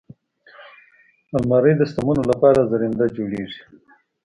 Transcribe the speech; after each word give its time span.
الماري 1.35 1.73
د 1.77 1.81
شتمنو 1.89 2.21
لپاره 2.31 2.67
زرینده 2.71 3.05
جوړیږي 3.15 3.61